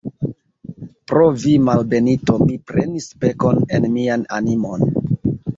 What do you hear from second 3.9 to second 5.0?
mian animon!